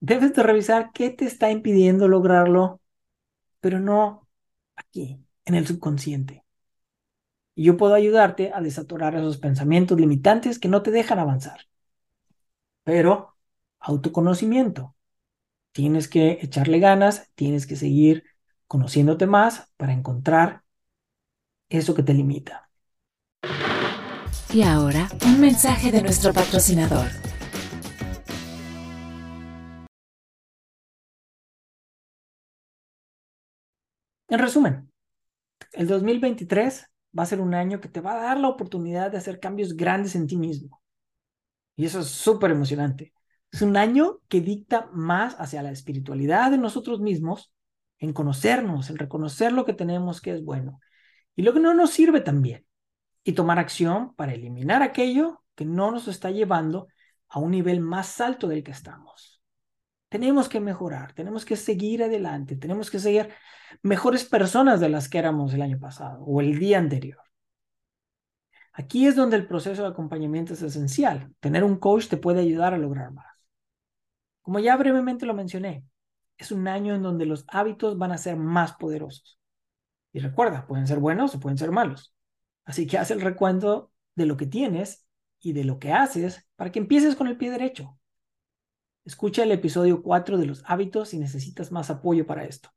debes 0.00 0.34
de 0.34 0.42
revisar 0.42 0.90
qué 0.92 1.10
te 1.10 1.24
está 1.24 1.50
impidiendo 1.50 2.08
lograrlo, 2.08 2.80
pero 3.60 3.80
no 3.80 4.28
aquí, 4.76 5.18
en 5.44 5.54
el 5.54 5.66
subconsciente. 5.66 6.44
Y 7.54 7.64
yo 7.64 7.76
puedo 7.76 7.94
ayudarte 7.94 8.52
a 8.52 8.60
desatorar 8.60 9.14
esos 9.14 9.38
pensamientos 9.38 9.98
limitantes 9.98 10.58
que 10.58 10.68
no 10.68 10.82
te 10.82 10.90
dejan 10.90 11.18
avanzar. 11.18 11.60
Pero 12.84 13.36
autoconocimiento. 13.80 14.94
Tienes 15.72 16.08
que 16.08 16.38
echarle 16.42 16.78
ganas, 16.78 17.30
tienes 17.34 17.66
que 17.66 17.76
seguir 17.76 18.24
conociéndote 18.66 19.26
más 19.26 19.70
para 19.76 19.92
encontrar 19.92 20.62
eso 21.68 21.94
que 21.94 22.02
te 22.02 22.14
limita. 22.14 22.70
Y 24.52 24.62
ahora, 24.62 25.08
un 25.24 25.40
mensaje 25.40 25.90
de 25.90 26.02
nuestro 26.02 26.32
patrocinador. 26.32 27.08
En 34.28 34.38
resumen, 34.38 34.90
el 35.72 35.86
2023 35.86 36.86
va 37.16 37.22
a 37.22 37.26
ser 37.26 37.40
un 37.40 37.54
año 37.54 37.80
que 37.80 37.88
te 37.88 38.00
va 38.00 38.14
a 38.14 38.22
dar 38.22 38.38
la 38.38 38.48
oportunidad 38.48 39.10
de 39.10 39.18
hacer 39.18 39.40
cambios 39.40 39.74
grandes 39.76 40.14
en 40.14 40.26
ti 40.26 40.36
mismo. 40.36 40.82
Y 41.76 41.86
eso 41.86 42.00
es 42.00 42.08
súper 42.08 42.50
emocionante. 42.50 43.12
Es 43.52 43.62
un 43.62 43.76
año 43.76 44.20
que 44.28 44.40
dicta 44.40 44.88
más 44.92 45.36
hacia 45.38 45.62
la 45.62 45.70
espiritualidad 45.70 46.50
de 46.50 46.58
nosotros 46.58 47.00
mismos, 47.00 47.52
en 47.98 48.12
conocernos, 48.12 48.90
en 48.90 48.98
reconocer 48.98 49.52
lo 49.52 49.64
que 49.64 49.72
tenemos 49.72 50.20
que 50.20 50.32
es 50.32 50.44
bueno 50.44 50.80
y 51.34 51.42
lo 51.42 51.52
que 51.52 51.60
no 51.60 51.74
nos 51.74 51.90
sirve 51.90 52.20
también, 52.20 52.66
y 53.22 53.32
tomar 53.32 53.58
acción 53.58 54.14
para 54.14 54.32
eliminar 54.32 54.82
aquello 54.82 55.44
que 55.54 55.66
no 55.66 55.90
nos 55.90 56.08
está 56.08 56.30
llevando 56.30 56.88
a 57.28 57.38
un 57.38 57.50
nivel 57.50 57.80
más 57.80 58.20
alto 58.20 58.48
del 58.48 58.64
que 58.64 58.70
estamos. 58.70 59.35
Tenemos 60.08 60.48
que 60.48 60.60
mejorar, 60.60 61.12
tenemos 61.14 61.44
que 61.44 61.56
seguir 61.56 62.02
adelante, 62.02 62.56
tenemos 62.56 62.90
que 62.90 62.98
seguir 62.98 63.30
mejores 63.82 64.24
personas 64.24 64.80
de 64.80 64.88
las 64.88 65.08
que 65.08 65.18
éramos 65.18 65.52
el 65.52 65.62
año 65.62 65.78
pasado 65.78 66.22
o 66.24 66.40
el 66.40 66.58
día 66.58 66.78
anterior. 66.78 67.18
Aquí 68.72 69.06
es 69.06 69.16
donde 69.16 69.36
el 69.36 69.46
proceso 69.46 69.82
de 69.82 69.88
acompañamiento 69.88 70.52
es 70.52 70.62
esencial. 70.62 71.34
Tener 71.40 71.64
un 71.64 71.76
coach 71.78 72.08
te 72.08 72.18
puede 72.18 72.40
ayudar 72.40 72.74
a 72.74 72.78
lograr 72.78 73.10
más. 73.10 73.26
Como 74.42 74.58
ya 74.60 74.76
brevemente 74.76 75.26
lo 75.26 75.34
mencioné, 75.34 75.84
es 76.36 76.52
un 76.52 76.68
año 76.68 76.94
en 76.94 77.02
donde 77.02 77.26
los 77.26 77.44
hábitos 77.48 77.98
van 77.98 78.12
a 78.12 78.18
ser 78.18 78.36
más 78.36 78.74
poderosos. 78.74 79.40
Y 80.12 80.20
recuerda, 80.20 80.66
pueden 80.66 80.86
ser 80.86 80.98
buenos 80.98 81.34
o 81.34 81.40
pueden 81.40 81.58
ser 81.58 81.72
malos. 81.72 82.14
Así 82.64 82.86
que 82.86 82.98
haz 82.98 83.10
el 83.10 83.22
recuento 83.22 83.92
de 84.14 84.26
lo 84.26 84.36
que 84.36 84.46
tienes 84.46 85.06
y 85.40 85.52
de 85.52 85.64
lo 85.64 85.78
que 85.78 85.92
haces 85.92 86.46
para 86.56 86.70
que 86.70 86.78
empieces 86.78 87.16
con 87.16 87.28
el 87.28 87.36
pie 87.36 87.50
derecho. 87.50 87.98
Escucha 89.06 89.44
el 89.44 89.52
episodio 89.52 90.02
4 90.02 90.36
de 90.36 90.46
los 90.46 90.64
hábitos 90.66 91.10
si 91.10 91.18
necesitas 91.18 91.70
más 91.70 91.90
apoyo 91.90 92.26
para 92.26 92.44
esto. 92.44 92.70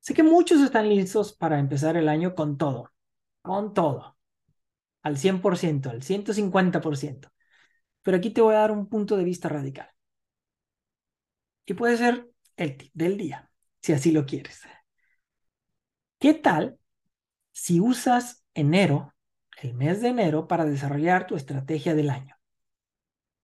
Sé 0.00 0.12
que 0.12 0.24
muchos 0.24 0.60
están 0.60 0.88
listos 0.88 1.32
para 1.32 1.60
empezar 1.60 1.96
el 1.96 2.08
año 2.08 2.34
con 2.34 2.58
todo, 2.58 2.92
con 3.40 3.74
todo, 3.74 4.18
al 5.02 5.16
100%, 5.16 5.90
al 5.90 6.02
150%. 6.02 7.30
Pero 8.02 8.16
aquí 8.16 8.30
te 8.30 8.40
voy 8.40 8.56
a 8.56 8.58
dar 8.58 8.72
un 8.72 8.88
punto 8.88 9.16
de 9.16 9.22
vista 9.22 9.48
radical. 9.48 9.88
Y 11.64 11.74
puede 11.74 11.96
ser 11.96 12.28
el 12.56 12.76
tip 12.76 12.90
del 12.92 13.16
día, 13.16 13.52
si 13.80 13.92
así 13.92 14.10
lo 14.10 14.26
quieres. 14.26 14.62
¿Qué 16.18 16.34
tal 16.34 16.76
si 17.52 17.78
usas 17.78 18.44
enero, 18.52 19.14
el 19.62 19.74
mes 19.74 20.00
de 20.02 20.08
enero, 20.08 20.48
para 20.48 20.64
desarrollar 20.64 21.28
tu 21.28 21.36
estrategia 21.36 21.94
del 21.94 22.10
año? 22.10 22.37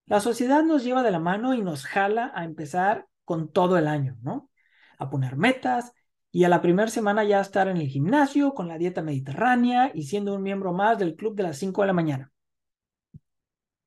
La 0.07 0.19
sociedad 0.19 0.63
nos 0.63 0.83
lleva 0.83 1.03
de 1.03 1.11
la 1.11 1.19
mano 1.19 1.53
y 1.53 1.61
nos 1.61 1.85
jala 1.85 2.31
a 2.35 2.43
empezar 2.43 3.07
con 3.23 3.51
todo 3.51 3.77
el 3.77 3.87
año, 3.87 4.17
¿no? 4.21 4.49
A 4.97 5.09
poner 5.09 5.35
metas, 5.35 5.93
y 6.35 6.43
a 6.43 6.49
la 6.49 6.61
primera 6.61 6.89
semana 6.89 7.23
ya 7.23 7.39
estar 7.39 7.69
en 7.69 7.77
el 7.77 7.87
gimnasio 7.87 8.53
con 8.53 8.67
la 8.67 8.77
dieta 8.77 9.01
mediterránea 9.01 9.91
y 9.93 10.03
siendo 10.03 10.35
un 10.35 10.43
miembro 10.43 10.73
más 10.73 10.99
del 10.99 11.15
club 11.15 11.33
de 11.33 11.43
las 11.43 11.57
5 11.57 11.81
de 11.81 11.87
la 11.87 11.93
mañana. 11.93 12.31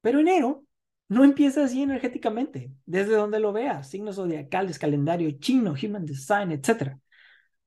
Pero 0.00 0.20
enero 0.20 0.64
no 1.08 1.24
empieza 1.24 1.64
así 1.64 1.82
energéticamente, 1.82 2.72
desde 2.86 3.16
donde 3.16 3.38
lo 3.38 3.52
veas, 3.52 3.90
signos 3.90 4.16
zodiacales, 4.16 4.78
calendario 4.78 5.30
chino, 5.32 5.74
human 5.82 6.06
design, 6.06 6.52
etc. 6.52 6.98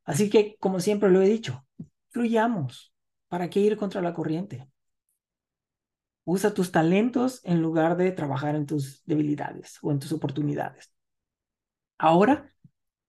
Así 0.03 0.29
que, 0.29 0.55
como 0.59 0.79
siempre 0.79 1.11
lo 1.11 1.21
he 1.21 1.27
dicho, 1.27 1.63
fluyamos. 2.09 2.91
¿Para 3.27 3.49
qué 3.51 3.59
ir 3.59 3.77
contra 3.77 4.01
la 4.01 4.13
corriente? 4.15 4.67
Usa 6.33 6.53
tus 6.53 6.71
talentos 6.71 7.41
en 7.43 7.61
lugar 7.61 7.97
de 7.97 8.09
trabajar 8.13 8.55
en 8.55 8.65
tus 8.65 9.03
debilidades 9.05 9.79
o 9.81 9.91
en 9.91 9.99
tus 9.99 10.13
oportunidades. 10.13 10.89
Ahora, 11.97 12.49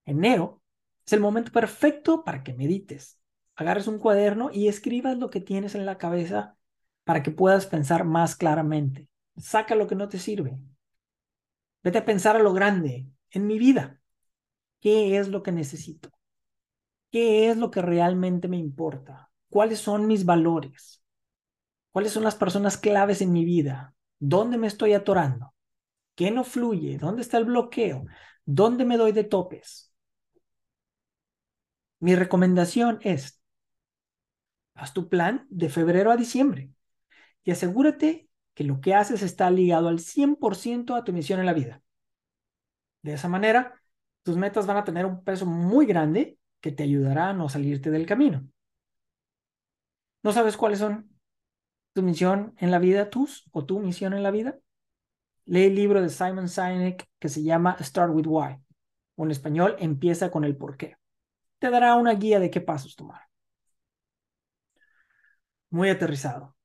enero 0.05 0.61
es 1.07 1.13
el 1.13 1.21
momento 1.21 1.53
perfecto 1.53 2.25
para 2.25 2.43
que 2.43 2.53
medites. 2.53 3.21
Agarres 3.55 3.87
un 3.87 4.01
cuaderno 4.01 4.51
y 4.53 4.67
escribas 4.67 5.19
lo 5.19 5.31
que 5.31 5.41
tienes 5.41 5.77
en 5.77 5.87
la 5.87 5.99
cabeza 5.99 6.57
para 7.05 7.23
que 7.23 7.31
puedas 7.31 7.67
pensar 7.67 8.03
más 8.03 8.35
claramente. 8.35 9.09
Saca 9.37 9.77
lo 9.77 9.87
que 9.87 9.95
no 9.95 10.09
te 10.09 10.19
sirve. 10.19 10.59
Vete 11.85 11.99
a 11.99 12.05
pensar 12.05 12.35
a 12.35 12.43
lo 12.43 12.53
grande, 12.53 13.07
en 13.31 13.47
mi 13.47 13.57
vida. 13.57 14.01
¿Qué 14.81 15.17
es 15.17 15.29
lo 15.29 15.45
que 15.45 15.53
necesito? 15.53 16.11
¿Qué 17.13 17.51
es 17.51 17.57
lo 17.57 17.71
que 17.71 17.83
realmente 17.83 18.49
me 18.49 18.57
importa? 18.57 19.31
¿Cuáles 19.49 19.79
son 19.79 20.09
mis 20.09 20.25
valores? 20.25 21.02
¿Cuáles 21.93 22.13
son 22.13 22.25
las 22.25 22.35
personas 22.35 22.79
claves 22.79 23.21
en 23.21 23.33
mi 23.33 23.45
vida? 23.45 23.95
¿Dónde 24.19 24.57
me 24.57 24.67
estoy 24.67 24.95
atorando? 24.95 25.55
¿Qué 26.15 26.31
no 26.31 26.45
fluye? 26.45 26.99
¿Dónde 26.99 27.23
está 27.23 27.39
el 27.39 27.45
bloqueo? 27.45 28.07
¿Dónde 28.45 28.85
me 28.85 28.97
doy 28.97 29.13
de 29.13 29.25
topes? 29.25 29.93
Mi 32.01 32.15
recomendación 32.17 32.99
es, 33.03 33.41
haz 34.75 34.93
tu 34.93 35.09
plan 35.09 35.47
de 35.51 35.69
febrero 35.69 36.11
a 36.11 36.17
diciembre 36.17 36.71
y 37.45 37.51
asegúrate 37.53 38.29
que 38.55 38.65
lo 38.65 38.81
que 38.81 38.95
haces 38.95 39.23
está 39.23 39.51
ligado 39.51 39.89
al 39.89 40.01
100% 40.01 40.97
a 40.97 41.05
tu 41.05 41.13
misión 41.13 41.41
en 41.41 41.47
la 41.47 41.53
vida. 41.53 41.83
De 43.03 43.15
esa 43.15 43.29
manera, 43.29 43.81
tus 44.23 44.37
metas 44.37 44.67
van 44.67 44.77
a 44.77 44.85
tener 44.85 45.07
un 45.07 45.23
peso 45.25 45.47
muy 45.47 45.87
grande 45.87 46.39
que 46.61 46.73
te 46.73 46.85
ayudará 46.85 47.31
a 47.31 47.33
no 47.35 47.49
salirte 47.49 47.91
del 47.91 48.07
camino. 48.07 48.47
¿No 50.23 50.33
sabes 50.33 50.57
cuáles 50.57 50.79
son 50.79 51.12
tu 51.93 52.03
misión 52.03 52.55
en 52.59 52.71
la 52.71 52.79
vida, 52.79 53.11
tus 53.11 53.49
o 53.53 53.65
tu 53.65 53.81
misión 53.81 54.13
en 54.13 54.23
la 54.23 54.31
vida? 54.31 54.59
Lee 55.45 55.65
el 55.65 55.75
libro 55.75 56.01
de 56.01 56.09
Simon 56.09 56.49
Sinek 56.49 57.09
que 57.19 57.29
se 57.29 57.43
llama 57.43 57.77
Start 57.81 58.13
with 58.15 58.27
Why, 58.27 58.63
o 59.17 59.25
en 59.25 59.31
español, 59.31 59.77
empieza 59.79 60.31
con 60.31 60.45
el 60.45 60.57
por 60.57 60.77
qué. 60.77 60.97
Te 61.59 61.71
dará 61.71 61.95
una 61.97 62.15
guía 62.15 62.41
de 62.41 62.51
qué 62.51 62.61
pasos 62.61 62.97
tomar. 62.97 63.23
Muy 65.71 65.89
aterrizado. 65.91 66.57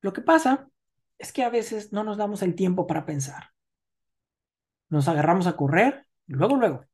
Lo 0.00 0.12
que 0.12 0.22
pasa 0.22 0.68
es 1.18 1.32
que 1.32 1.44
a 1.44 1.50
veces 1.50 1.92
no 1.92 2.04
nos 2.04 2.16
damos 2.16 2.42
el 2.42 2.54
tiempo 2.54 2.86
para 2.86 3.04
pensar. 3.04 3.50
Nos 4.88 5.06
agarramos 5.06 5.46
a 5.46 5.56
correr, 5.56 6.06
luego, 6.26 6.56
luego, 6.56 6.86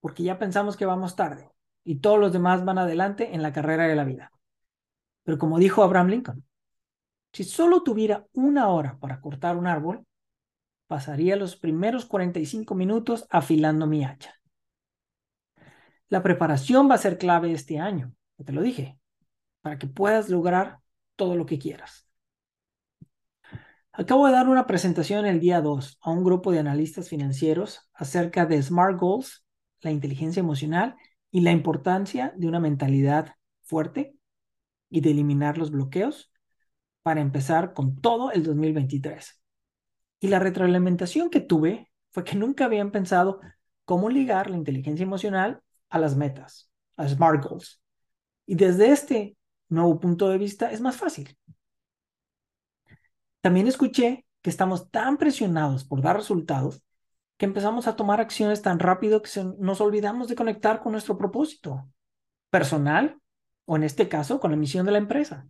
porque 0.00 0.24
ya 0.24 0.38
pensamos 0.38 0.76
que 0.76 0.84
vamos 0.84 1.16
tarde 1.16 1.50
y 1.84 2.00
todos 2.00 2.18
los 2.18 2.32
demás 2.32 2.64
van 2.64 2.78
adelante 2.78 3.34
en 3.34 3.42
la 3.42 3.52
carrera 3.52 3.86
de 3.86 3.94
la 3.94 4.04
vida. 4.04 4.32
Pero 5.24 5.38
como 5.38 5.58
dijo 5.58 5.82
Abraham 5.82 6.08
Lincoln, 6.08 6.44
si 7.32 7.44
solo 7.44 7.82
tuviera 7.82 8.26
una 8.32 8.68
hora 8.68 8.98
para 9.00 9.20
cortar 9.20 9.56
un 9.56 9.66
árbol, 9.66 10.04
pasaría 10.86 11.36
los 11.36 11.56
primeros 11.56 12.04
45 12.04 12.74
minutos 12.74 13.26
afilando 13.30 13.86
mi 13.86 14.04
hacha. 14.04 14.34
La 16.08 16.22
preparación 16.22 16.90
va 16.90 16.96
a 16.96 16.98
ser 16.98 17.16
clave 17.16 17.52
este 17.52 17.78
año, 17.78 18.12
te 18.44 18.52
lo 18.52 18.60
dije, 18.60 18.98
para 19.62 19.78
que 19.78 19.86
puedas 19.86 20.28
lograr 20.28 20.80
todo 21.16 21.36
lo 21.36 21.46
que 21.46 21.58
quieras. 21.58 22.06
Acabo 23.94 24.26
de 24.26 24.32
dar 24.32 24.48
una 24.48 24.66
presentación 24.66 25.24
el 25.26 25.40
día 25.40 25.60
2 25.60 25.98
a 26.02 26.10
un 26.10 26.24
grupo 26.24 26.52
de 26.52 26.58
analistas 26.58 27.08
financieros 27.08 27.88
acerca 27.94 28.46
de 28.46 28.62
Smart 28.62 28.98
Goals, 28.98 29.44
la 29.80 29.90
inteligencia 29.90 30.40
emocional 30.40 30.96
y 31.30 31.40
la 31.40 31.52
importancia 31.52 32.34
de 32.36 32.48
una 32.48 32.60
mentalidad 32.60 33.34
fuerte 33.62 34.14
y 34.92 35.00
de 35.00 35.10
eliminar 35.10 35.56
los 35.56 35.70
bloqueos 35.70 36.30
para 37.02 37.22
empezar 37.22 37.72
con 37.72 37.96
todo 38.00 38.30
el 38.30 38.44
2023. 38.44 39.42
Y 40.20 40.28
la 40.28 40.38
retroalimentación 40.38 41.30
que 41.30 41.40
tuve 41.40 41.90
fue 42.10 42.24
que 42.24 42.36
nunca 42.36 42.66
habían 42.66 42.92
pensado 42.92 43.40
cómo 43.86 44.10
ligar 44.10 44.50
la 44.50 44.58
inteligencia 44.58 45.02
emocional 45.02 45.62
a 45.88 45.98
las 45.98 46.14
metas, 46.14 46.70
a 46.96 47.08
SMART 47.08 47.42
goals. 47.42 47.82
Y 48.44 48.54
desde 48.54 48.92
este 48.92 49.36
nuevo 49.70 49.98
punto 49.98 50.28
de 50.28 50.36
vista 50.36 50.70
es 50.70 50.82
más 50.82 50.96
fácil. 50.96 51.38
También 53.40 53.66
escuché 53.66 54.26
que 54.42 54.50
estamos 54.50 54.90
tan 54.90 55.16
presionados 55.16 55.84
por 55.84 56.02
dar 56.02 56.16
resultados 56.16 56.84
que 57.38 57.46
empezamos 57.46 57.88
a 57.88 57.96
tomar 57.96 58.20
acciones 58.20 58.60
tan 58.60 58.78
rápido 58.78 59.22
que 59.22 59.30
nos 59.58 59.80
olvidamos 59.80 60.28
de 60.28 60.36
conectar 60.36 60.80
con 60.82 60.92
nuestro 60.92 61.16
propósito 61.16 61.88
personal 62.50 63.21
o 63.64 63.76
en 63.76 63.84
este 63.84 64.08
caso 64.08 64.40
con 64.40 64.50
la 64.50 64.56
misión 64.56 64.86
de 64.86 64.92
la 64.92 64.98
empresa 64.98 65.48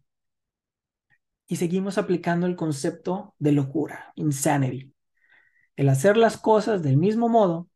y 1.46 1.57
seguimos 1.57 1.98
aplicando 1.98 2.46
el 2.46 2.57
concepto 2.57 3.35
de 3.38 3.53
locura, 3.53 4.12
insanity, 4.16 4.94
el 5.77 5.88
hacer 5.88 6.16
las 6.16 6.38
cosas 6.38 6.83
del 6.83 6.96
mismo 6.96 7.29
modo 7.29 7.68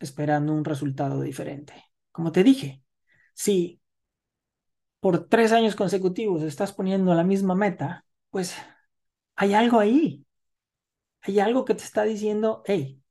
esperando 0.00 0.52
un 0.52 0.64
resultado 0.64 1.22
diferente. 1.22 1.74
Como 2.12 2.32
te 2.32 2.44
dije, 2.44 2.82
si 3.34 3.80
por 5.00 5.28
tres 5.28 5.52
años 5.52 5.76
consecutivos 5.76 6.42
estás 6.42 6.72
poniendo 6.72 7.14
la 7.14 7.24
misma 7.24 7.54
meta, 7.54 8.04
pues 8.30 8.54
hay 9.36 9.54
algo 9.54 9.78
ahí. 9.80 10.24
Hay 11.22 11.40
algo 11.40 11.64
que 11.64 11.74
te 11.74 11.84
está 11.84 12.02
diciendo, 12.04 12.62
hey, 12.66 13.02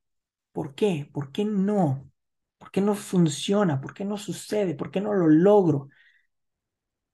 ¿por 0.52 0.74
qué? 0.74 1.10
¿Por 1.12 1.32
qué 1.32 1.44
no? 1.44 2.10
¿Por 2.58 2.70
qué 2.70 2.80
no 2.80 2.94
funciona? 2.94 3.80
¿Por 3.80 3.94
qué 3.94 4.04
no 4.04 4.18
sucede? 4.18 4.74
¿Por 4.74 4.90
qué 4.90 5.00
no 5.00 5.14
lo 5.14 5.28
logro? 5.28 5.88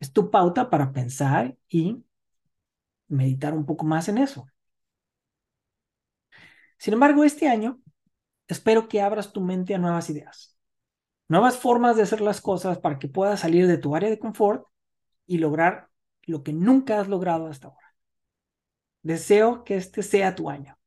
Es 0.00 0.12
tu 0.12 0.30
pauta 0.30 0.70
para 0.70 0.92
pensar 0.92 1.56
y 1.68 2.04
meditar 3.08 3.54
un 3.54 3.66
poco 3.66 3.84
más 3.84 4.08
en 4.08 4.18
eso. 4.18 4.46
Sin 6.78 6.94
embargo, 6.94 7.24
este 7.24 7.48
año 7.48 7.80
espero 8.46 8.88
que 8.88 9.00
abras 9.00 9.32
tu 9.32 9.40
mente 9.40 9.74
a 9.74 9.78
nuevas 9.78 10.10
ideas, 10.10 10.56
nuevas 11.28 11.58
formas 11.58 11.96
de 11.96 12.02
hacer 12.02 12.20
las 12.20 12.40
cosas 12.40 12.78
para 12.78 12.98
que 12.98 13.08
puedas 13.08 13.40
salir 13.40 13.66
de 13.66 13.78
tu 13.78 13.96
área 13.96 14.10
de 14.10 14.18
confort 14.18 14.66
y 15.26 15.38
lograr 15.38 15.90
lo 16.22 16.42
que 16.42 16.52
nunca 16.52 17.00
has 17.00 17.08
logrado 17.08 17.48
hasta 17.48 17.68
ahora. 17.68 17.94
Deseo 19.02 19.64
que 19.64 19.76
este 19.76 20.02
sea 20.02 20.34
tu 20.34 20.50
año, 20.50 20.78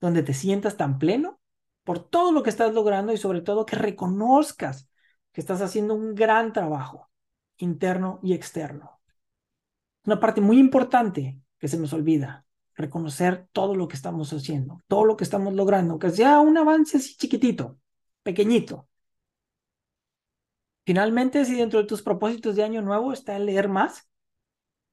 donde 0.00 0.22
te 0.22 0.34
sientas 0.34 0.76
tan 0.76 0.98
pleno 0.98 1.40
por 1.84 1.98
todo 2.08 2.32
lo 2.32 2.42
que 2.42 2.50
estás 2.50 2.74
logrando 2.74 3.12
y 3.12 3.16
sobre 3.16 3.40
todo 3.40 3.66
que 3.66 3.76
reconozcas 3.76 4.88
que 5.32 5.40
estás 5.40 5.60
haciendo 5.62 5.94
un 5.94 6.14
gran 6.14 6.52
trabajo 6.52 7.10
interno 7.58 8.20
y 8.22 8.34
externo. 8.34 9.00
Una 10.04 10.20
parte 10.20 10.40
muy 10.40 10.58
importante 10.58 11.40
que 11.58 11.68
se 11.68 11.78
nos 11.78 11.92
olvida, 11.92 12.46
reconocer 12.74 13.48
todo 13.52 13.74
lo 13.74 13.88
que 13.88 13.96
estamos 13.96 14.32
haciendo, 14.32 14.82
todo 14.86 15.04
lo 15.04 15.16
que 15.16 15.24
estamos 15.24 15.54
logrando, 15.54 15.98
que 15.98 16.10
sea 16.10 16.40
un 16.40 16.56
avance 16.56 16.98
así 16.98 17.16
chiquitito, 17.16 17.78
pequeñito. 18.22 18.88
Finalmente, 20.84 21.44
si 21.44 21.56
dentro 21.56 21.80
de 21.80 21.86
tus 21.86 22.02
propósitos 22.02 22.54
de 22.54 22.62
año 22.62 22.82
nuevo 22.82 23.12
está 23.12 23.36
el 23.36 23.46
leer 23.46 23.68
más, 23.68 24.08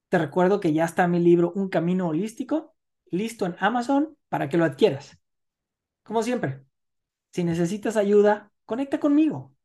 te 0.10 0.18
recuerdo 0.18 0.60
que 0.60 0.74
ya 0.74 0.86
está 0.86 1.08
mi 1.08 1.20
libro 1.20 1.52
Un 1.56 1.70
Camino 1.70 2.08
Holístico, 2.08 2.76
listo 3.06 3.46
en 3.46 3.56
Amazon 3.60 4.18
para 4.30 4.50
que 4.50 4.58
lo 4.58 4.66
adquieras. 4.66 5.20
Como 6.04 6.24
siempre, 6.24 6.64
si 7.32 7.44
necesitas 7.44 7.98
ayuda, 7.98 8.52
conecta 8.66 9.00
conmigo 9.00 9.56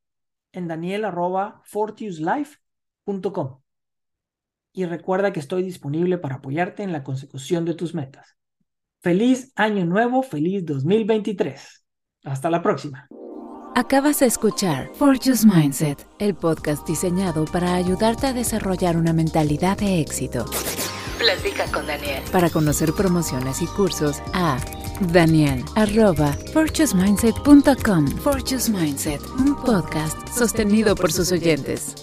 en 0.52 0.68
daniel.fortiuslife.com 0.68 2.67
y 4.73 4.85
recuerda 4.85 5.33
que 5.33 5.40
estoy 5.40 5.62
disponible 5.62 6.18
para 6.18 6.37
apoyarte 6.37 6.83
en 6.83 6.92
la 6.92 7.03
consecución 7.03 7.64
de 7.64 7.75
tus 7.75 7.94
metas. 7.94 8.37
Feliz 9.01 9.53
año 9.57 9.85
nuevo, 9.87 10.23
feliz 10.23 10.64
2023. 10.66 11.85
Hasta 12.25 12.51
la 12.51 12.62
próxima. 12.62 13.09
Acabas 13.75 14.21
de 14.21 14.27
escuchar 14.27 14.90
Fortune's 14.94 15.47
Mindset, 15.47 16.07
el 16.18 16.35
podcast 16.35 16.87
diseñado 16.87 17.44
para 17.47 17.75
ayudarte 17.75 18.27
a 18.27 18.33
desarrollar 18.33 18.97
una 18.97 19.12
mentalidad 19.12 19.79
de 19.79 20.01
éxito. 20.01 20.44
Platica 21.18 21.71
con 21.73 21.87
Daniel. 21.87 22.23
Para 22.31 22.51
conocer 22.51 22.92
promociones 22.92 23.62
y 23.62 23.66
cursos 23.66 24.21
a 24.33 24.59
Daniel 25.12 25.64
arroba 25.77 26.37
Mindset, 26.94 27.37
un 29.38 29.57
podcast 29.64 30.29
sostenido 30.29 30.94
por 30.97 31.12
sus 31.12 31.31
oyentes. 31.31 31.94